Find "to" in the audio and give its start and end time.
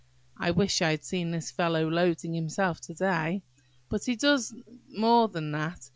2.81-2.93